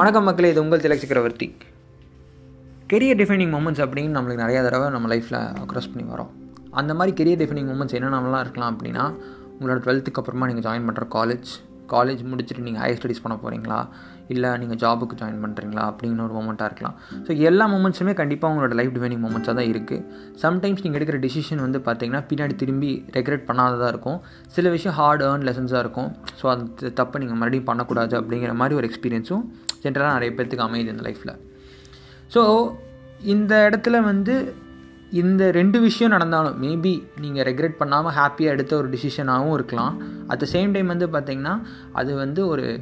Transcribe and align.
வணக்கம் 0.00 0.26
மக்களே 0.28 0.50
இது 0.50 0.60
உங்கள் 0.62 0.82
திலக் 0.82 1.00
சக்கரவர்த்தி. 1.02 1.46
கெரியர் 2.90 3.18
டிஃபைனிங் 3.20 3.50
மூமெண்ட்ஸ் 3.54 3.82
அப்படின்னு 3.84 4.14
நம்மளுக்கு 4.16 4.42
நிறையா 4.42 4.60
தடவை 4.66 4.86
நம்ம 4.94 5.08
லைஃப்பில் 5.12 5.38
க்ராஸ் 5.70 5.90
பண்ணி 5.92 6.04
வரோம் 6.12 6.30
அந்த 6.80 6.94
மாதிரி 6.98 7.12
கெரியர் 7.18 7.40
டிஃபைனிங் 7.40 7.68
மூமெண்ட்ஸ் 7.70 7.96
என்னென்னலாம் 7.98 8.44
இருக்கலாம் 8.44 8.72
அப்படின்னா 8.74 9.04
உங்களோட 9.56 9.78
டுவெல்த்துக்கு 9.86 10.20
அப்புறமா 10.22 10.48
நீங்கள் 10.50 10.66
ஜாயின் 10.66 10.86
பண்ணுற 10.88 11.06
காலேஜ் 11.16 11.50
காலேஜ் 11.94 12.22
முடிச்சுட்டு 12.30 12.64
நீங்கள் 12.66 12.82
ஹையர் 12.82 12.98
ஸ்டடீஸ் 12.98 13.22
பண்ண 13.24 13.36
போகிறீங்களா 13.42 13.78
இல்லை 14.34 14.50
நீங்கள் 14.62 14.78
ஜாபுக்கு 14.82 15.18
ஜாயின் 15.22 15.40
பண்ணுறீங்களா 15.44 15.84
அப்படின்னு 15.90 16.24
ஒரு 16.26 16.34
மூமெண்ட்டாக 16.36 16.68
இருக்கலாம். 16.70 16.96
ஸோ 17.26 17.30
எல்லா 17.48 17.64
மூமெண்ட்ஸுமே 17.72 18.12
கண்டிப்பாக 18.20 18.52
உங்களோட 18.52 18.74
லைஃப் 18.80 18.92
டிவைனிங் 18.96 19.22
மூமெண்ட்ஸாக 19.24 19.54
தான் 19.60 19.70
இருக்குது 19.72 20.04
சம்டைம்ஸ் 20.42 20.82
நீங்கள் 20.84 20.98
எடுக்கிற 21.00 21.20
டிசிஷன் 21.26 21.62
வந்து 21.66 21.80
பார்த்தீங்கன்னா 21.88 22.22
பின்னாடி 22.30 22.56
திரும்பி 22.62 22.90
ரெக்ரெட் 23.16 23.44
பண்ணாததாக 23.48 23.90
இருக்கும். 23.94 24.18
சில 24.56 24.70
விஷயம் 24.76 24.96
ஹார்ட் 25.00 25.24
ஏர்ன் 25.30 25.46
லெசன்ஸாக 25.48 25.82
இருக்கும். 25.86 26.10
ஸோ 26.42 26.46
அந்த 26.54 26.92
தப்பை 27.00 27.22
நீங்கள் 27.24 27.40
மறுபடியும் 27.42 27.68
பண்ணக்கூடாது 27.72 28.16
அப்படிங்கிற 28.20 28.54
மாதிரி 28.62 28.78
ஒரு 28.80 28.88
எக்ஸ்பீரியன்ஸும் 28.90 29.44
ஜென்ரலாக 29.82 30.12
நிறைய 30.12 30.32
பேர்த்துக்கு 30.36 30.66
அமையுது 30.66 30.86
இந்த 30.86 31.04
லைஃப்பில் 31.08 31.36
ஸோ 32.34 32.42
இந்த 33.24 33.70
இடத்துல 33.70 34.02
வந்து 34.02 34.54
இந்த 35.12 35.50
ரெண்டு 35.50 35.80
விஷயம் 35.80 36.10
நடந்தாலும் 36.10 36.56
மேபி 36.62 37.02
நீங்கள் 37.20 37.44
ரெக்ரெட் 37.44 37.76
பண்ணாமல் 37.76 38.12
ஹாப்பியாக 38.12 38.54
எடுத்த 38.54 38.76
ஒரு 38.76 38.88
டிசிஷனாகவும் 38.88 39.52
இருக்கலாம். 39.52 39.94
அட் 40.28 40.38
த 40.38 40.46
சேம் 40.52 40.72
டைம் 40.72 40.86
வந்து 40.86 41.06
பார்த்திங்கன்னா 41.06 41.54
அது 41.92 42.14
வந்து 42.14 42.46
ஒரு 42.46 42.80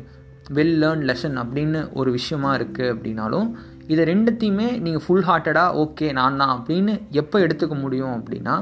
வெல் 0.52 0.76
லேர்ன் 0.78 1.02
லெசன் 1.02 1.36
அப்படின்னு 1.36 1.92
ஒரு 1.92 2.10
விஷயமா 2.10 2.56
இருக்குது 2.56 2.92
அப்படின்னாலும் 2.94 3.48
இதை 3.86 4.04
ரெண்டுத்தையுமே 4.04 4.80
நீங்கள் 4.80 5.04
ஃபுல் 5.06 5.24
ஹார்ட்டடாக 5.24 5.84
ஓகே 5.84 6.12
நான் 6.12 6.36
தான் 6.36 6.52
அப்படின்னு 6.56 6.94
எப்போ 7.10 7.40
எடுத்துக்க 7.40 7.74
முடியும் 7.80 8.14
அப்படின்னா 8.18 8.54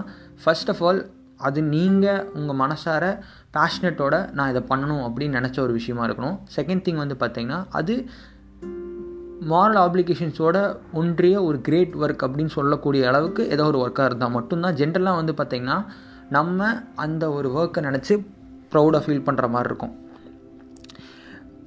ஃபர்ஸ்ட் 0.45 0.71
ஆஃப் 0.71 0.83
ஆல் 0.83 1.01
அது 1.37 1.63
நீங்கள் 1.63 2.31
உங்கள் 2.33 2.57
மனசார 2.57 3.19
பேஷனட்டோட 3.53 4.33
நான் 4.33 4.55
இதை 4.55 4.63
பண்ணணும் 4.69 5.03
அப்படின்னு 5.07 5.39
நினச்ச 5.41 5.61
ஒரு 5.61 5.73
விஷயமா 5.73 6.07
இருக்கணும். 6.07 6.39
செகண்ட் 6.57 6.85
திங் 6.87 6.95
வந்து 6.95 7.17
பார்த்திங்கன்னா 7.21 7.65
அது 7.71 8.09
மாரல் 9.51 9.81
ஆப்ளிகேஷன்ஸோட 9.87 10.77
ஒன்றிய 10.93 11.45
ஒரு 11.45 11.61
கிரேட் 11.61 11.95
ஒர்க் 11.95 12.25
அப்படின்னு 12.27 12.47
சொல்லக்கூடிய 12.47 13.09
அளவுக்கு 13.09 13.49
ஏதோ 13.49 13.65
ஒரு 13.65 13.79
ஒர்க்காக 13.87 14.05
இருந்தால் 14.05 14.31
மட்டும்தான். 14.31 14.75
ஜென்ரலாக 14.75 15.15
வந்து 15.15 15.33
பார்த்திங்கன்னா 15.33 15.87
நம்ம 16.29 16.81
அந்த 16.95 17.31
ஒரு 17.31 17.51
ஒர்க்கை 17.51 17.83
நினச்சி 17.83 18.27
ப்ரௌடாக 18.73 19.03
ஃபீல் 19.07 19.27
பண்ணுற 19.27 19.49
மாதிரி 19.49 19.69
இருக்கும். 19.69 20.06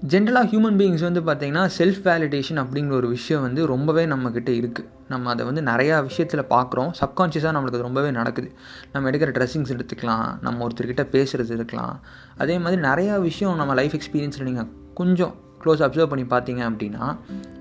ஜென்ரலாக 0.01 0.47
ஹியூமன் 0.51 0.77
பீயிங்ஸ் 0.79 1.01
வந்து 1.05 1.21
பார்த்திங்கன்னா 1.27 1.63
செல்ஃப் 1.77 1.97
வேலிடேஷன் 2.05 2.59
அப்படிங்கிற 2.61 2.91
ஒரு 2.91 3.07
விஷயம் 3.07 3.41
வந்து 3.41 3.65
ரொம்பவே 3.65 4.05
நம்மக்கிட்ட 4.05 4.49
இருக்குது 4.59 4.87
நம்ம 5.07 5.29
அதை 5.29 5.45
வந்து 5.45 5.61
நிறையா 5.61 6.03
விஷயத்தில் 6.03 6.41
பார்க்குறோம் 6.53 6.91
சப்கான்ஷியஸாக 6.99 7.51
நம்மளுக்கு 7.55 7.77
அது 7.79 7.87
ரொம்பவே 7.87 8.11
நடக்குது. 8.11 8.49
நம்ம 8.93 9.09
எடுக்கிற 9.09 9.31
ட்ரெஸ்ஸிங்ஸ் 9.37 9.73
எடுத்துக்கலாம். 9.75 10.39
நம்ம 10.41 10.67
ஒருத்தர்கிட்ட 10.67 11.05
பேசுகிறது 11.15 11.51
இருக்கலாம் 11.51 11.99
அதே 12.37 12.59
மாதிரி 12.59 12.81
நிறையா 12.81 13.19
விஷயம் 13.19 13.55
நம்ம 13.55 13.73
லைஃப் 13.73 13.95
எக்ஸ்பீரியன்ஸில் 13.99 14.47
நீங்கள் 14.49 14.69
கொஞ்சம் 14.93 15.33
க்ளோஸ் 15.63 15.83
அப்சர்வ் 15.87 16.11
பண்ணி 16.13 16.25
பார்த்தீங்க 16.35 16.63
அப்படின்னா 16.69 17.05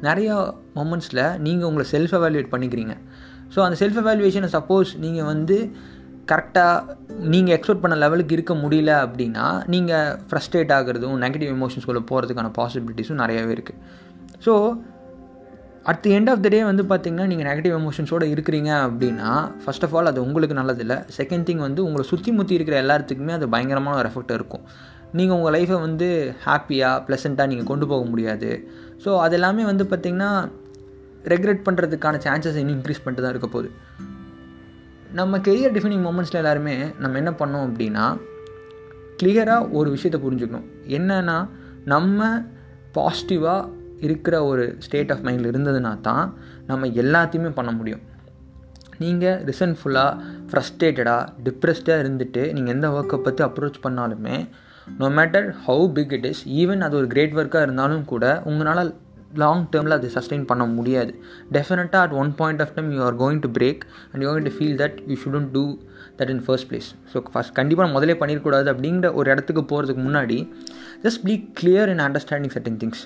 நிறையா 0.08 0.36
மொமெண்ட்ஸில் 0.78 1.24
நீங்கள் 1.38 1.68
உங்களை 1.70 1.86
செல்ஃப் 1.94 2.16
எவாலுவேட் 2.20 2.52
பண்ணிக்கிறீங்க. 2.54 2.96
ஸோ 3.54 3.60
அந்த 3.66 3.78
செல்ஃப் 3.84 4.00
எவாலுவேஷனை 4.04 4.50
சப்போஸ் 4.56 4.92
நீங்கள் 4.98 5.24
வந்து 5.24 5.58
கரெக்டாக 6.30 6.94
நீங்கள் 7.32 7.54
எக்ஸ்பெக்ட் 7.56 7.84
பண்ண 7.84 7.96
லெவலுக்கு 8.04 8.34
இருக்க 8.36 8.54
முடியல 8.62 8.92
அப்படின்னா 9.04 9.46
நீங்கள் 9.74 10.14
ஃப்ரஸ்ட்ரேட் 10.28 10.72
ஆகிறதும் 10.76 11.16
நெகட்டிவ் 11.24 11.52
எமோஷன்ஸ்குள்ளே 11.56 12.02
போகிறதுக்கான 12.10 12.50
பாசிபிலிட்டிஸும் 12.58 13.20
நிறையாவே 13.22 13.52
இருக்குது 13.56 13.80
so 14.46 14.54
at 15.90 16.00
the 16.04 16.10
end 16.16 16.30
of 16.32 16.42
the 16.44 16.48
day 16.54 16.60
வந்து 16.70 16.84
பார்த்திங்கன்னா 16.90 17.26
நீங்கள் 17.30 17.48
நெகட்டிவ் 17.48 17.74
எமோஷன்ஸோடு 17.78 18.26
இருக்கிறீங்க 18.34 18.70
அப்படின்னா 18.86 19.30
ஃபஸ்ட் 19.62 19.84
ஆஃப் 19.86 19.94
ஆல் 19.98 20.10
அது 20.10 20.20
உங்களுக்கு 20.26 20.56
நல்லதில்லை. 20.60 20.96
செகண்ட் 21.18 21.46
திங் 21.48 21.62
வந்து 21.66 21.80
உங்களை 21.86 22.04
சுற்றி 22.10 22.30
முற்றி 22.38 22.54
இருக்கிற 22.58 22.76
எல்லாத்துக்குமே 22.84 23.34
அது 23.36 23.46
பயங்கரமான 23.54 23.96
ஒரு 24.00 24.10
எஃபெக்ட் 24.10 24.34
இருக்கும். 24.38 24.64
நீங்கள் 25.18 25.36
உங்கள் 25.38 25.54
லைஃப்பை 25.56 25.78
வந்து 25.86 26.08
ஹாப்பியாக 26.46 27.02
ப்ளசண்ட்டாக 27.06 27.50
நீங்கள் 27.52 27.70
கொண்டு 27.70 27.88
போக 27.92 28.04
முடியாது. 28.10 28.50
ஸோ 29.04 29.12
அது 29.24 29.36
எல்லாமே 29.38 29.64
வந்து 29.70 29.86
பார்த்திங்கன்னா 29.92 30.30
ரெக்ரெட் 31.34 31.64
பண்ணுறதுக்கான 31.68 32.20
சான்சஸ் 32.26 32.60
இன்னும் 32.62 32.76
இன்க்ரீஸ் 32.78 33.02
பண்ணிட்டு 33.04 33.24
தான் 33.24 33.34
இருக்க 33.34 33.50
போகுது. 33.56 33.70
நம்ம 35.12 35.38
கெரியர் 35.38 35.74
டிஃபைனிங் 35.74 36.04
மூமெண்ட்ஸில் 36.06 36.34
எல்லாருமே 36.34 36.86
நம்ம 36.98 37.16
என்ன 37.16 37.30
பண்ணோம் 37.30 37.66
அப்படின்னா 37.66 38.16
கிளியராக 39.22 39.70
ஒரு 39.70 39.90
விஷயத்தை 39.90 40.18
புரிஞ்சுக்கணும். 40.24 40.66
என்னென்னா 40.86 41.48
நம்ம 41.84 42.42
பாசிட்டிவாக 42.94 43.68
இருக்கிற 44.00 44.44
ஒரு 44.44 44.76
ஸ்டேட் 44.78 45.12
ஆஃப் 45.12 45.24
மைண்டில் 45.24 45.50
இருந்ததுனா 45.52 46.00
தான் 46.00 46.38
நம்ம 46.66 46.86
எல்லாத்தையுமே 46.86 47.48
பண்ண 47.48 47.70
முடியும். 47.70 48.00
நீங்கள் 48.98 49.44
ரிசன்ஃபுல்லாக 49.44 50.20
ஃப்ரஸ்ட்ரேட்டடாக 50.50 51.28
டிப்ரெஸ்டாக 51.44 52.02
இருந்துட்டு 52.02 52.52
நீங்கள் 52.52 52.74
எந்த 52.74 52.88
ஒர்க்கை 52.88 53.16
பற்றி 53.16 53.44
அப்ரோச் 53.44 53.84
பண்ணாலுமே 53.86 54.48
no 54.98 55.08
matter 55.08 55.54
how 55.66 55.92
big 55.92 56.12
it 56.12 56.24
is 56.24 56.48
even 56.48 56.80
அது 56.80 56.96
ஒரு 56.96 57.06
கிரேட் 57.06 57.34
ஒர்க்காக 57.34 57.62
இருந்தாலும் 57.62 58.04
கூட 58.04 58.42
உங்களால் 58.44 58.94
லாங் 59.34 59.68
டேர்மில் 59.72 59.90
அது 59.90 60.10
சஸ்டெயின் 60.14 60.44
பண்ண 60.44 60.64
முடியாது. 60.64 61.22
டெஃபினட்டாக 61.52 62.04
at 62.06 62.12
one 62.12 62.34
point 62.34 62.60
of 62.60 62.74
time 62.74 62.92
you 62.92 63.02
are 63.02 63.16
going 63.16 63.38
to 63.38 63.50
break 63.58 63.82
and 64.12 64.22
you 64.22 64.28
going 64.30 64.42
to 64.42 64.52
feel 64.58 64.76
that 64.82 64.98
you 65.06 65.16
shouldn't 65.24 65.50
do 65.50 65.78
that 66.18 66.30
in 66.30 66.42
first 66.46 66.72
place 66.72 66.94
so 67.12 67.22
first 67.34 67.52
கண்டிப்பாக 67.52 67.90
முதலே 67.90 68.12
பண்ணிடக்கூடாது 68.12 68.74
அப்படிங்கிற 68.74 69.14
ஒரு 69.14 69.30
இடத்துக்கு 69.30 69.62
போகிறதுக்கு 69.62 70.02
முன்னாடி 70.08 70.52
just 71.02 71.22
be 71.22 71.50
clear 71.60 71.88
in 71.88 71.98
understanding 71.98 72.54
certain 72.56 72.76
things 72.76 73.04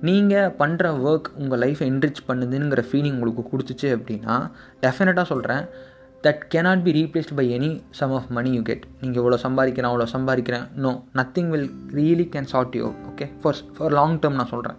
நீங்கள் 0.00 0.50
பண்ணுற 0.58 0.92
ஒர்க் 1.08 1.26
உங்கள் 1.34 1.58
லைஃப்பை 1.58 1.88
என்ரிச் 1.90 2.20
பண்ணுதுங்கிற 2.28 2.84
ஃபீலிங் 2.90 3.12
உங்களுக்கு 3.12 3.42
கொடுத்துச்சு 3.52 3.88
அப்படின்னா 3.96 4.50
டெஃபினட்டாக 4.80 5.22
சொல்கிறேன் 5.22 5.68
that 6.24 6.40
cannot 6.54 6.82
be 6.82 6.92
replaced 6.92 7.34
by 7.34 7.58
any 7.58 7.82
sum 7.90 8.12
of 8.12 8.26
money 8.28 8.50
you 8.50 8.62
get 8.62 8.86
நீங்கள் 9.00 9.22
இவ்வளோ 9.22 9.38
சம்பாதிக்கிறேன் 9.42 9.90
அவ்வளோ 9.90 10.06
சம்பாதிக்கிறேன். 10.12 10.66
No 10.74 11.02
nothing 11.14 11.48
will 11.48 11.70
really 11.92 12.28
can 12.34 12.42
sort 12.42 12.76
you 12.76 12.92
okay 13.10 13.28
for 13.42 13.56
for 13.78 13.92
long 13.92 14.18
term 14.18 14.32
நான் 14.32 14.46
சொல்கிறேன் 14.46 14.76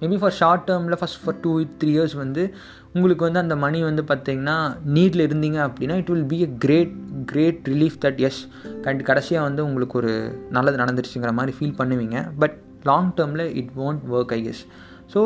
மேபி 0.00 0.16
ஃபார் 0.20 0.34
ஷார்ட் 0.38 0.64
டேர்மில் 0.70 0.98
first 1.00 1.20
for 1.22 1.38
two 1.40 1.50
three 1.80 1.90
years 1.90 2.14
வந்து 2.14 2.42
உங்களுக்கு 2.94 3.24
வந்து 3.24 3.40
அந்த 3.42 3.56
மணி 3.56 3.78
வந்து 3.82 4.02
பார்த்தீங்கன்னா 4.02 4.56
நீட்டில் 4.96 5.26
இருந்தீங்க 5.26 5.58
அப்படின்னா 5.66 5.96
it 6.00 6.10
will 6.10 6.26
be 6.26 6.38
a 6.40 6.48
great 6.58 6.94
great 7.24 7.68
relief 7.68 7.98
that 8.04 8.20
is 8.20 8.40
kind 8.86 9.02
கடைசியாக 9.02 9.46
வந்து 9.48 9.64
உங்களுக்கு 9.64 9.98
ஒரு 9.98 10.12
நல்லது 10.50 10.80
நடந்துருச்சுங்கிற 10.82 11.32
மாதிரி 11.32 11.54
ஃபீல் 11.58 11.78
பண்ணுவீங்க. 11.80 12.18
பட் 12.38 12.56
லாங் 12.84 13.10
டேர்மில் 13.18 13.46
it 13.60 13.72
won't 13.86 14.04
work 14.10 14.32
I 14.32 14.40
guess 14.46 14.62
so 15.14 15.20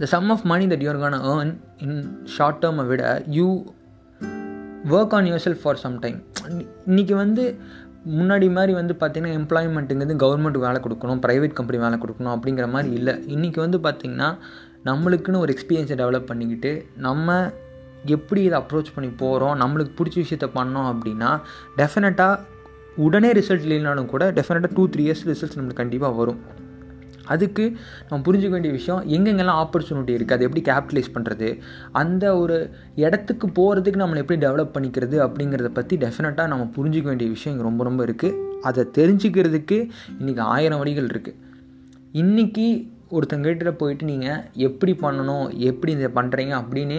the 0.00 0.08
sum 0.14 0.30
of 0.30 0.44
money 0.44 0.66
that 0.66 0.84
you're 0.86 1.02
can 1.04 1.18
earn 1.32 1.52
in 1.78 1.98
short 2.36 2.62
டேர்மை 2.64 2.86
விட 2.86 3.04
you 3.38 3.48
work 4.96 5.14
on 5.14 5.26
yourself 5.46 5.62
for 5.62 5.80
some 5.84 5.98
time 5.98 6.18
இன்றைக்கி 6.86 7.14
வந்து 7.14 7.44
முன்னாடி 8.14 8.46
மாதிரி 8.56 8.72
வந்து 8.72 8.94
பார்த்திங்கன்னா 9.00 9.36
எம்ப்ளாய்மெண்ட்டுங்கிறது 9.40 10.16
கவர்மெண்ட் 10.24 10.58
வேலை 10.64 10.80
கொடுக்கணும் 10.84 11.20
ப்ரைவேட் 11.24 11.56
கம்பெனி 11.58 11.78
வேலை 11.84 11.98
கொடுக்கணும் 12.02 12.34
அப்படிங்கிற 12.34 12.66
மாதிரி 12.74 12.90
இல்லை. 12.98 13.14
இன்றைக்கி 13.34 13.60
வந்து 13.64 13.78
பார்த்திங்கன்னா 13.78 14.28
நம்மளுக்குன்னு 14.88 15.42
ஒரு 15.44 15.52
எக்ஸ்பீரியன்ஸை 15.54 15.96
டெவலப் 16.02 16.28
பண்ணிக்கிட்டு 16.30 16.72
நம்ம 17.06 17.52
எப்படி 18.04 18.42
இதை 18.42 18.58
அப்ரோச் 18.60 18.92
பண்ணி 18.94 19.10
போகிறோம் 19.22 19.56
நம்மளுக்கு 19.62 19.92
பிடிச்ச 19.98 20.16
விஷயத்த 20.24 20.48
பண்ணோம் 20.58 20.88
அப்படின்னா 20.92 21.30
டெஃபினட்டாக 21.80 22.38
உடனே 23.06 23.32
ரிசல்ட் 23.32 23.66
இல்லைனாலும் 23.66 24.06
கூட 24.06 24.30
டெஃபினட்டாக 24.30 24.74
டூ 24.74 24.88
த்ரீ 24.88 25.04
இயர்ஸ் 25.06 25.24
ரிசல்ட்ஸ் 25.30 25.58
நம்மளுக்கு 25.58 25.82
கண்டிப்பாக 25.82 26.14
வரும். 26.14 26.40
அதுக்கு 27.26 27.64
நம்ம 28.08 28.30
புரிஞ்சுக்க 28.30 28.48
வேண்டிய 28.48 28.72
விஷயம் 28.72 29.02
எங்கெங்கெல்லாம் 29.08 29.60
ஆப்பர்ச்சுனிட்டி 29.64 30.16
இருக்குது 30.16 30.36
அதை 30.36 30.46
எப்படி 30.46 30.62
கேபிட்டலைஸ் 30.70 31.14
பண்ணுறது 31.14 31.58
அந்த 31.92 32.38
ஒரு 32.38 32.70
இடத்துக்கு 32.94 33.48
போகிறதுக்கு 33.48 34.02
நம்மளை 34.02 34.16
எப்படி 34.16 34.46
டெவலப் 34.46 34.74
பண்ணிக்கிறது 34.76 35.18
அப்படிங்கிறத 35.26 35.68
பற்றி 35.68 35.96
டெஃபினட்டாக 35.96 36.46
நம்ம 36.46 36.70
புரிஞ்சிக்க 36.76 37.02
வேண்டிய 37.02 37.30
விஷயம் 37.30 37.56
இங்கே 37.56 37.68
ரொம்ப 37.68 37.84
ரொம்ப 37.84 38.04
இருக்குது 38.04 38.60
அதை 38.62 38.84
தெரிஞ்சுக்கிறதுக்கு 38.98 39.78
இன்றைக்கி 40.20 40.40
ஆயிரம் 40.40 40.78
வழிகள் 40.78 41.04
இருக்குது 41.04 41.38
இன்றைக்கி 42.12 42.66
ஒருத்தங்கிட்ட 43.10 43.70
போயிட்டு 43.70 44.04
நீங்கள் 44.04 44.42
எப்படி 44.52 44.92
பண்ணணும் 44.92 45.46
எப்படி 45.58 45.92
இதை 45.92 46.10
பண்ணுறீங்க 46.14 46.54
அப்படின்னு 46.62 46.98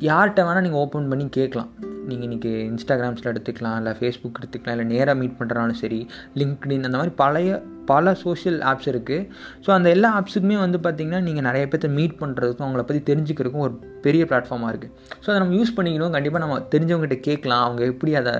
யார்கிட்ட 0.00 0.40
வேணால் 0.42 0.60
நீங்கள் 0.60 0.80
ஓப்பன் 0.80 1.08
பண்ணி 1.08 1.28
கேட்கலாம். 1.28 1.70
நீங்கள் 2.10 2.26
இன்றைக்கி 2.26 2.50
இன்ஸ்டாகிராம்ஸில் 2.70 3.30
எடுத்துக்கலாம் 3.30 3.76
இல்லை 3.80 3.92
ஃபேஸ்புக் 3.98 4.38
எடுத்துக்கலாம் 4.40 4.74
இல்லை 4.76 4.86
நேராக 4.92 5.14
மீட் 5.20 5.36
பண்ணுறனாலும் 5.38 5.78
சரி 5.80 5.98
லிங்க்டின் 6.40 6.86
அந்த 6.88 6.98
மாதிரி 7.00 7.14
பழைய 7.22 7.50
பல 7.90 8.12
சோஷியல் 8.22 8.58
ஆப்ஸ் 8.70 8.88
இருக்குது 8.92 9.26
ஸோ 9.64 9.70
அந்த 9.76 9.88
எல்லா 9.96 10.08
ஆப்ஸுக்குமே 10.18 10.56
வந்து 10.64 10.78
பார்த்திங்கன்னா 10.86 11.20
நீங்கள் 11.28 11.46
நிறைய 11.48 11.64
பேர்த்த 11.72 11.90
மீட் 11.98 12.16
பண்ணுறதுக்கும் 12.22 12.66
அவங்கள 12.66 12.84
பற்றி 12.88 13.02
தெரிஞ்சுக்கிறதுக்கும் 13.10 13.64
ஒரு 13.66 13.74
பெரிய 14.06 14.24
பிளாட்ஃபார்மாக 14.30 14.72
இருக்குது 14.72 14.92
ஸோ 15.22 15.26
அதை 15.30 15.38
நம்ம 15.42 15.56
யூஸ் 15.60 15.76
பண்ணிக்கணும். 15.78 16.14
கண்டிப்பாக 16.16 16.42
நம்ம 16.44 16.58
தெரிஞ்சவங்ககிட்ட 16.74 17.18
கேட்கலாம். 17.28 17.64
அவங்க 17.66 17.82
எப்படி 17.92 18.14
அதை 18.22 18.34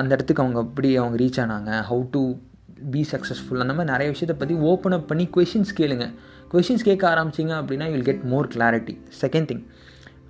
அந்த 0.00 0.10
இடத்துக்கு 0.16 0.42
அவங்க 0.44 0.60
எப்படி 0.68 0.90
அவங்க 1.02 1.16
ரீச் 1.22 1.40
ஆனாங்க 1.44 1.70
ஹவு 1.90 2.04
டு 2.16 2.22
பி 2.92 3.02
சக்ஸஸ்ஃபுல் 3.12 3.62
அந்த 3.64 3.74
மாதிரி 3.78 3.92
நிறைய 3.94 4.08
விஷயத்தை 4.14 4.36
பற்றி 4.42 4.54
ஓப்பன் 4.70 4.96
அப் 4.96 5.08
பண்ணி 5.12 5.24
கொஷின்ஸ் 5.36 5.72
கேளுங்க. 5.80 6.06
கொஷின்ஸ் 6.52 6.86
கேட்க 6.88 7.04
ஆரம்பிச்சிங்க 7.14 7.54
அப்படின்னா 7.60 7.86
you'll 7.92 8.08
get 8.08 8.24
more 8.32 8.48
clarity 8.54 8.94
second 9.22 9.48
thing 9.50 9.62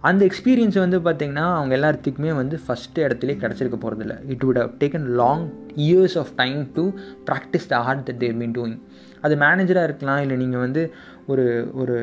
அந்த 0.02 0.22
எக்ஸ்பீரியன்ஸ் 0.24 0.76
வந்து 0.78 0.98
பார்த்திங்கன்னா 0.98 1.44
அவங்க 1.56 1.72
எல்லாத்துக்குமே 1.76 2.30
வந்து 2.34 2.56
ஃபஸ்ட்டு 2.64 3.04
இடத்துலேயே 3.04 3.36
கிடச்சிருக்க 3.38 3.76
போகிறதில்ல 3.76 4.14
it 4.26 4.44
would 4.44 4.60
have 4.62 4.72
taken 4.80 5.06
long 5.20 5.44
years 5.84 6.16
of 6.18 6.32
time 6.36 6.60
to 6.74 6.84
practise 7.26 7.68
the 7.68 7.76
art 7.82 8.02
that 8.08 8.18
there 8.18 8.34
mean 8.34 8.54
doing 8.54 8.76
அது 9.20 9.34
மேனேஜராக 9.36 9.88
இருக்கலாம் 9.88 10.22
இல்லை 10.22 10.36
நீங்கள் 10.36 10.60
வந்து 10.60 10.82
ஒரு 11.26 11.44
ஒரு 11.74 11.96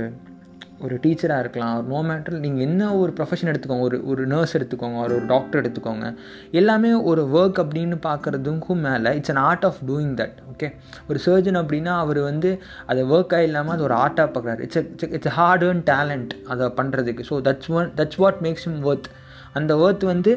ஒரு 0.81 0.95
டீச்சராக 1.03 1.43
இருக்கலாம். 1.43 1.75
ஒரு 1.77 1.87
நோ 1.93 1.99
மேட்டர் 2.09 2.35
நீங்கள் 2.45 2.65
என்ன 2.67 2.91
ஒரு 2.95 3.11
ப்ரொஃபஷன் 3.17 3.49
எடுத்துக்கோங்க 3.51 3.85
ஒரு 3.89 3.97
ஒரு 4.05 4.27
நர்ஸ் 4.27 4.55
எடுத்துக்கோங்க 4.57 4.97
ஒரு 5.05 5.15
ஒரு 5.15 5.25
டாக்டர் 5.25 5.61
எடுத்துக்கோங்க 5.61 6.15
எல்லாமே 6.51 6.91
ஒரு 7.11 7.23
ஒர்க் 7.33 7.59
அப்படின்னு 7.63 7.97
பார்க்குறதுக்கும் 8.07 8.81
மேலே 8.87 9.15
it's 9.15 9.31
an 9.33 9.41
art 9.49 9.65
of 9.65 9.79
doing 9.87 10.13
that 10.21 10.37
okay 10.51 10.69
ஒரு 11.07 11.19
சர்ஜன் 11.25 11.59
அப்படின்னா 11.61 11.93
அவர் 12.03 12.19
வந்து 12.19 12.51
அதை 12.85 13.03
ஒர்க்காக 13.03 13.47
இல்லாமல் 13.49 13.73
அது 13.73 13.83
ஒரு 13.83 13.95
ஆர்ட்டாக 13.95 14.29
பார்க்குறாரு. 14.35 14.59
It's 14.59 15.09
it's 15.17 15.35
hard 15.39 15.63
and 15.63 15.89
talent 15.89 16.33
அதை 16.47 16.67
பண்ணுறதுக்கு 16.79 17.25
so 17.29 17.37
that's 17.49 17.71
one 17.79 17.91
that's 17.95 18.19
what 18.23 18.41
makes 18.41 18.67
him 18.71 18.81
worth 18.83 19.09
அந்த 19.53 19.75
ஒர்த் 19.75 20.05
வந்து 20.05 20.33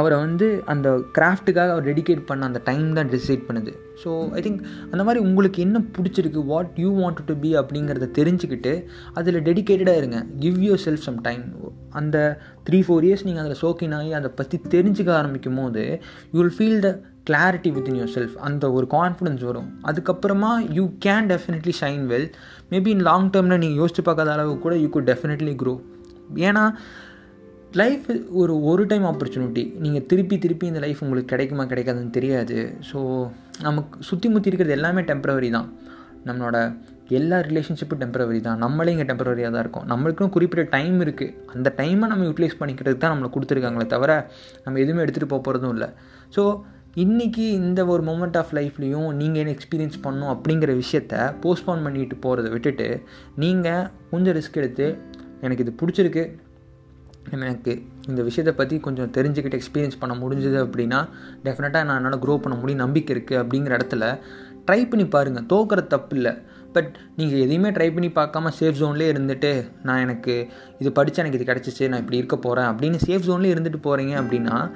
அவரை 0.00 0.16
வந்து 0.24 0.46
அந்த 0.72 0.88
கிராஃப்ட்டுக்காக 1.16 1.72
அவர் 1.74 1.88
டெடிகேட் 1.90 2.22
பண்ண 2.30 2.46
அந்த 2.50 2.60
டைம் 2.68 2.88
தான் 2.98 3.10
டிசைட் 3.14 3.42
பண்ணுது. 3.48 3.72
ஸோ 4.02 4.10
ஐ 4.38 4.40
திங்க் 4.46 4.60
அந்த 4.92 5.02
மாதிரி 5.06 5.20
உங்களுக்கு 5.28 5.58
என்ன 5.66 5.78
பிடிச்சிருக்கு? 5.96 6.40
What 6.52 6.72
you 6.84 6.90
want 7.00 7.20
to 7.30 7.36
be 7.44 7.50
அப்படிங்கிறத 7.60 8.08
தெரிஞ்சுக்கிட்டு 8.18 8.72
அதில் 9.20 9.40
டெடிக்கேட்டடாக 9.48 10.00
இருங்க. 10.02 10.20
Give 10.44 10.58
your 10.66 10.82
self 10.86 11.06
some 11.08 11.20
time 11.28 11.44
அந்த 12.00 12.16
த்ரீ 12.68 12.78
ஃபோர் 12.86 13.06
இயர்ஸ் 13.08 13.26
நீங்கள் 13.28 13.44
அதில் 13.44 13.60
சோக்கின் 13.64 13.96
ஆகி 13.98 14.12
அதை 14.20 14.30
பற்றி 14.40 14.56
தெரிஞ்சுக்க 14.74 15.12
ஆரம்பிக்கும் 15.20 15.58
போது 15.62 15.84
you 16.32 16.38
will 16.42 16.56
feel 16.58 16.80
the 16.86 16.90
clarity 17.30 17.70
within 17.74 17.98
yourself 18.16 18.34
அந்த 18.46 18.64
ஒரு 18.76 18.86
கான்ஃபிடன்ஸ் 18.96 19.42
வரும். 19.50 19.68
அதுக்கப்புறமா 19.90 20.52
you 20.78 20.84
can 21.06 21.28
definitely 21.32 21.74
shine 21.82 22.04
well 22.12 22.28
maybe 22.72 22.90
in 22.96 23.06
long 23.10 23.30
டேர்மில் 23.36 23.62
நீங்கள் 23.64 23.80
யோசிச்சு 23.82 24.02
பார்க்காத 24.08 24.32
அளவுக்கு 24.36 24.64
கூட 24.66 24.76
யூ 24.82 24.88
குட் 24.96 25.10
டெஃபினெட்லி 25.12 25.54
க்ரோ 25.62 25.74
ஏன்னா 26.48 26.64
லைஃப் 27.80 28.08
ஒரு 28.40 28.54
ஒரு 28.70 28.82
டைம் 28.90 29.04
ஆப்பர்ச்சுனிட்டி 29.10 29.62
நீங்கள் 29.84 30.04
திருப்பி 30.10 30.36
திருப்பி 30.42 30.66
இந்த 30.70 30.80
லைஃப் 30.84 31.00
உங்களுக்கு 31.04 31.30
கிடைக்குமா 31.32 31.64
கிடைக்காதுன்னு 31.70 32.12
தெரியாது. 32.16 32.56
ஸோ 32.90 32.98
நமக்கு 33.66 34.04
சுற்றி 34.08 34.28
முற்றி 34.32 34.50
இருக்கிறது 34.50 34.76
எல்லாமே 34.78 35.02
டெம்பரவரி 35.08 35.48
தான். 35.56 35.68
நம்மளோட 36.28 36.58
எல்லா 37.18 37.38
ரிலேஷன்ஷிப்பும் 37.48 38.00
டெம்பரவரி 38.02 38.40
தான். 38.46 38.60
நம்மளே 38.64 38.92
இங்கே 38.94 39.06
டெம்பரவரியாக 39.08 39.52
தான் 39.54 39.64
இருக்கும். 39.64 39.86
நம்மளுக்கும் 39.92 40.32
குறிப்பிட்ட 40.36 40.64
டைம் 40.76 40.98
இருக்குது 41.06 41.34
அந்த 41.54 41.68
டைமை 41.80 42.06
நம்ம 42.12 42.28
யூட்டிலைஸ் 42.28 42.60
பண்ணிக்கிறதுக்கு 42.60 43.02
தான் 43.04 43.12
நம்மளை 43.14 43.30
கொடுத்துருக்காங்களே 43.36 43.88
தவிர 43.94 44.12
நம்ம 44.66 44.80
எதுவுமே 44.84 45.02
எடுத்துகிட்டு 45.04 45.32
போக 45.34 45.42
போகிறதும் 45.48 45.74
இல்லை. 45.76 45.88
ஸோ 46.36 46.44
இன்றைக்கி 47.04 47.44
இந்த 47.60 47.80
ஒரு 47.92 48.02
மூமெண்ட் 48.10 48.38
ஆஃப் 48.40 48.54
லைஃப்லேயும் 48.60 49.10
நீங்கள் 49.20 49.40
என்ன 49.42 49.54
எக்ஸ்பீரியன்ஸ் 49.56 49.98
பண்ணணும் 50.06 50.32
அப்படிங்கிற 50.34 50.72
விஷயத்த 50.82 51.14
போஸ்ட்போன் 51.44 51.84
பண்ணிட்டு 51.86 52.18
போகிறத 52.26 52.48
விட்டுட்டு 52.56 52.88
நீங்கள் 53.44 53.84
கொஞ்சம் 54.12 54.36
ரிஸ்க் 54.40 54.60
எடுத்து 54.62 54.88
எனக்கு 55.44 55.64
இது 55.64 55.72
பிடிச்சிருக்கு 55.80 56.24
எனக்கு 57.30 57.82
இந்த 58.08 58.22
விஷயத்தை 58.22 58.54
பற்றி 58.54 58.80
கொஞ்சம் 58.80 59.10
தெரிஞ்சுக்கிட்டு 59.10 59.60
எக்ஸ்பீரியன்ஸ் 59.60 60.00
பண்ண 60.00 60.14
முடிஞ்சது 60.14 60.58
அப்படின்னா 60.66 61.08
டெஃபினட்டாக 61.44 61.84
நான் 61.84 62.04
என்னால் 62.04 62.18
க்ரோ 62.18 62.38
பண்ண 62.38 62.58
முடியும் 62.58 62.80
நம்பிக்கை 62.80 63.16
இருக்குது 63.16 63.42
அப்படிங்கிற 63.42 63.78
இடத்துல 63.78 64.20
ட்ரை 64.66 64.88
பண்ணி 64.88 65.06
பாருங்கள் 65.06 65.44
தோக்கிற 65.44 65.86
தப்பு 65.86 66.16
இல்லை 66.16 66.32
பட் 66.72 66.94
நீங்கள் 67.16 67.38
எதையுமே 67.38 67.70
ட்ரை 67.70 67.92
பண்ணி 67.92 68.08
பார்க்காம 68.08 68.52
சேஃப் 68.60 68.78
ஜோன்லேயே 68.80 69.10
இருந்துட்டு 69.12 69.70
நான் 69.82 70.00
எனக்கு 70.00 70.48
இது 70.78 70.90
படித்தா 70.90 71.16
எனக்கு 71.16 71.38
இது 71.42 71.52
கிடச்சிச்சு 71.52 71.88
நான் 71.88 72.00
இப்படி 72.00 72.16
இருக்க 72.16 72.36
போகிறேன் 72.36 72.64
அப்படின்னு 72.64 72.98
சேஃப் 73.06 73.26
ஜோன்லேயே 73.28 73.54
இருந்துட்டு 73.54 73.80
போகிறீங்க 73.82 74.14
அப்படின்னா 74.22 74.70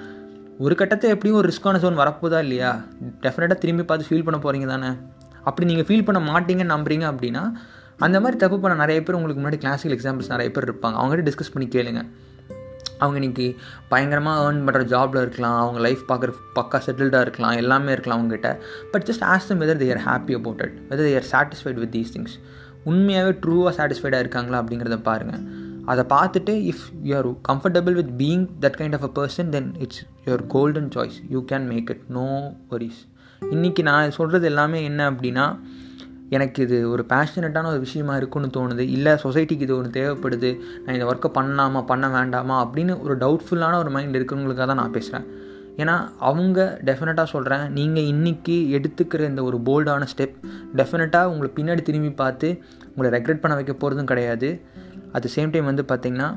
ஒரு 0.58 0.74
கட்டத்தை 0.74 1.10
எப்படியும் 1.10 1.38
ஒரு 1.38 1.52
ரிஸ்க்கான 1.52 1.78
ஜோன் 1.78 1.96
வரப்போதா 1.96 2.38
இல்லையா? 2.38 2.84
டெஃபினட்டாக 3.22 3.54
திரும்பி 3.54 3.82
பார்த்து 3.82 4.08
ஃபீல் 4.08 4.24
பண்ண 4.24 4.38
போகிறீங்க 4.38 4.66
தானே? 4.66 4.88
அப்படி 5.42 5.74
நீங்கள் 5.74 5.86
ஃபீல் 5.86 6.04
பண்ண 6.04 6.32
மாட்டீங்கன்னு 6.32 6.74
நம்புறீங்க 6.76 7.14
அப்படின்னா 7.14 7.52
அந்த 7.98 8.20
மாதிரி 8.20 8.38
தப்பு 8.38 8.60
பண்ண 8.60 8.76
நிறைய 8.76 9.02
பேர் 9.02 9.14
உங்களுக்கு 9.14 9.42
முன்னாடி 9.42 9.58
கிளாசிக்கல் 9.58 9.98
எக்ஸாம்பிள்ஸ் 9.98 10.28
நிறைய 10.28 10.50
பேர் 10.50 10.74
இருப்பாங்க. 10.74 10.96
அவங்ககிட்ட 11.00 11.30
டிஸ்கஸ் 11.30 11.52
பண்ணி 11.52 11.68
கேளுங்க. 11.68 12.06
அவங்க 12.98 13.18
இன்றைக்கி 13.20 13.46
பயங்கரமாக 13.88 14.44
ஏர்ன் 14.44 14.62
பண்ணுற 14.66 14.82
ஜாபில் 14.94 15.22
இருக்கலாம். 15.24 15.58
அவங்க 15.60 15.80
லைஃப் 15.86 16.02
பார்க்குற 16.08 16.32
பக்கா 16.58 16.80
செட்டில்டாக 16.86 17.26
இருக்கலாம். 17.26 17.56
எல்லாமே 17.62 17.92
இருக்கலாம் 17.92 18.20
அவங்ககிட்ட 18.20 18.50
but 18.92 19.06
just 19.10 19.26
ask 19.32 19.48
them 19.48 19.60
whether 19.60 19.82
they're 19.84 20.02
happy 20.08 20.34
about 20.40 20.62
it 20.66 20.76
whether 20.90 21.10
they're 21.12 21.28
satisfied 21.34 21.80
with 21.84 21.94
these 21.96 22.12
things 22.16 22.36
உண்மையாகவே 22.84 23.32
ட்ரூவாக 23.46 23.72
சாட்டிஸ்ஃபைடாக 23.78 24.24
இருக்காங்களா 24.24 24.58
அப்படிங்கிறத 24.62 24.98
பாருங்கள் 25.02 25.42
அதை 25.92 26.02
பார்த்துட்டு 26.08 26.52
if 26.70 26.84
you 27.02 27.12
are 27.16 27.28
comfortable 27.48 27.92
with 27.92 28.12
being 28.18 28.46
that 28.60 28.76
kind 28.80 28.96
of 28.98 29.06
a 29.08 29.10
person 29.18 29.48
then 29.48 29.68
it's 29.78 30.02
your 30.26 30.44
golden 30.46 30.90
choice 30.96 31.16
you 31.28 31.40
can 31.52 31.66
make 31.66 31.90
it 31.90 32.04
no 32.08 32.26
worries 32.70 33.00
இன்றைக்கி 33.42 33.82
நான் 33.82 34.10
சொல்கிறது 34.10 34.46
எல்லாமே 34.46 34.84
என்ன 34.84 35.10
அப்படின்னா 35.10 35.46
எனக்கு 36.30 36.62
இது 36.62 36.90
ஒரு 36.90 37.04
பேஷனட்டான 37.08 37.66
ஒரு 37.66 37.80
விஷயமா 37.80 38.16
இருக்குன்னு 38.16 38.48
தோணுது. 38.56 38.78
இல்லை 38.78 39.12
சொசைட்டிக்கு 39.12 39.66
இது 39.66 39.76
ஒன்று 39.76 39.90
தேவைப்படுது. 39.98 40.50
நான் 40.84 40.94
இந்த 40.94 41.06
ஒர்க்கை 41.12 41.30
பண்ணலாமா 41.38 41.86
பண்ண 41.86 42.08
வேண்டாமா 42.08 42.56
அப்படின்னு 42.66 43.02
ஒரு 43.02 43.16
டவுட்ஃபுல்லான 43.16 43.78
ஒரு 43.78 43.90
மைண்ட் 43.90 44.16
இருக்கிறவங்களுக்காக 44.16 44.66
தான் 44.66 44.82
நான் 44.82 44.90
பேசுகிறேன் 44.90 45.26
ஏன்னா 45.76 46.08
அவங்க 46.18 46.80
டெஃபினட்டாக 46.84 47.24
சொல்கிறேன் 47.24 47.72
நீங்கள் 47.72 48.04
இன்றைக்கி 48.04 48.56
எடுத்துக்கிற 48.76 49.20
இந்த 49.20 49.42
ஒரு 49.42 49.56
போல்டான 49.56 50.06
ஸ்டெப் 50.12 50.36
டெஃபினட்டாக 50.76 51.24
உங்களை 51.24 51.50
பின்னாடி 51.58 51.82
திரும்பி 51.82 52.10
பார்த்து 52.10 52.62
உங்களை 52.94 53.20
ரெக்ரெட் 53.20 53.42
பண்ண 53.42 53.56
வைக்க 53.56 53.72
போகிறதும் 53.72 54.04
கிடையாது. 54.04 54.60
அட் 55.12 55.22
த 55.22 55.28
சேம் 55.36 55.50
டைம் 55.50 55.64
வந்து 55.64 55.84
பார்த்திங்கன்னா 55.88 56.28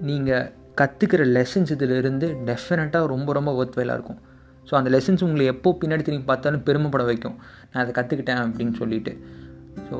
நீங்கள் 0.00 0.52
கற்றுக்கிற 0.80 1.22
லெசன்ஸ் 1.36 1.70
இதிலிருந்து 1.70 2.36
டெஃபினட்டாக 2.46 3.06
ரொம்ப 3.06 3.32
ரொம்ப 3.32 3.64
ஒர்த் 3.64 3.78
வேலாக 3.80 3.98
இருக்கும். 3.98 4.20
ஸோ 4.68 4.74
அந்த 4.78 4.90
லெசன்ஸ் 4.94 5.24
உங்களை 5.26 5.46
எப்போ 5.52 5.70
பின்னாடி 5.80 6.02
திரும்பி 6.08 6.26
பார்த்தாலும் 6.30 6.62
பெருமைப்பட 6.68 7.04
வைக்கும். 7.10 7.36
நான் 7.70 7.82
அதை 7.84 7.92
கற்றுக்கிட்டேன் 7.98 8.42
அப்படின்னு 8.44 8.74
சொல்லிட்டு. 8.80 9.12
ஸோ 9.88 9.96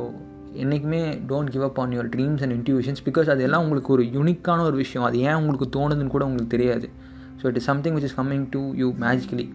என்றைக்குமே 0.63 1.03
don't 1.31 1.51
give 1.55 1.65
up 1.69 1.79
on 1.83 1.93
your 1.97 2.11
dreams 2.15 2.43
and 2.45 2.55
intuitions 2.59 3.03
because 3.09 3.29
அது 3.35 3.43
எல்லாம் 3.49 3.63
உங்களுக்கு 3.67 3.93
ஒரு 3.97 4.05
யூனிக்கான 4.17 4.65
ஒரு 4.71 4.77
விஷயம். 4.83 5.07
அது 5.09 5.19
ஏன் 5.29 5.39
உங்களுக்கு 5.41 5.69
தோணுதுன்னு 5.79 6.15
கூட 6.17 6.25
உங்களுக்கு 6.31 6.55
தெரியாது. 6.57 6.89
So 7.41 7.47
it 7.51 7.59
is 7.61 7.69
something 7.71 7.95
which 7.99 8.09
is 8.09 8.19
coming 8.19 8.47
to 8.57 8.63
you 8.81 8.89
magically 9.05 9.47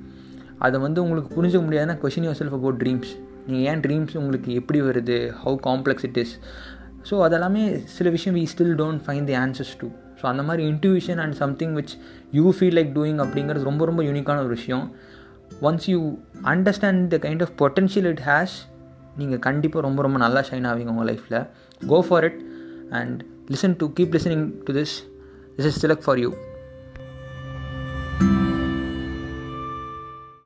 அதை 0.66 0.78
வந்து 0.86 1.00
உங்களுக்கு 1.04 1.30
புரிஞ்சுக்க 1.36 1.64
முடியாதுன்னா 1.66 1.96
question 2.04 2.26
your 2.28 2.40
self 2.40 2.56
about 2.60 2.80
dreams 2.84 3.12
நீங்கள் 3.48 3.66
ஏன் 3.72 3.82
ட்ரீம்ஸ் 3.86 4.16
உங்களுக்கு 4.22 4.50
எப்படி 4.62 4.80
வருது? 4.88 5.18
How 5.44 5.58
complex 5.68 6.06
it 6.10 6.20
is 6.24 6.34
so 7.10 7.16
அதெல்லாமே 7.28 7.64
சில 7.98 8.10
விஷயம் 8.16 8.36
we 8.40 8.44
still 8.54 8.76
don't 8.82 9.04
find 9.06 9.30
the 9.32 9.36
answers 9.44 9.74
to 9.82 9.88
so 10.22 10.26
அந்த 10.26 10.44
மாதிரி 10.44 10.64
intuition 10.72 11.20
and 11.24 11.34
something 11.34 11.74
which 11.76 11.94
you 12.32 12.54
feel 12.54 12.78
like 12.80 12.92
doing 12.94 13.20
அப்படிங்கிறது 13.24 13.64
ரொம்ப 13.64 13.86
ரொம்ப 13.86 14.04
யூனிக்கான 14.04 14.38
ஒரு 14.38 14.48
விஷயம். 14.48 14.86
Once 15.62 15.88
you 15.90 16.00
understand 16.44 17.08
the 17.08 17.18
kind 17.18 17.42
of 17.42 17.54
potential 17.62 18.06
it 18.06 18.24
has 18.26 18.56
நீங்கள் 19.18 19.40
கண்டிப்பாக 19.40 19.82
ரொம்ப 19.82 20.02
ரொம்ப 20.02 20.18
நல்லா 20.18 20.42
ஷைன் 20.42 20.68
ஆவீங்க 20.72 20.92
உங்கள் 20.96 21.10
லைஃப்பில் 21.12 21.40
go 21.88 22.00
for 22.08 22.26
it 22.26 22.40
and 22.90 23.20
listen 23.52 23.76
to 23.78 23.86
keep 24.00 24.16
listening 24.18 24.46
to 24.68 24.74
this 24.74 24.96
this 25.58 25.66
is 25.66 25.80
சிலக் 25.80 26.04
for 26.06 26.20
you 26.20 26.30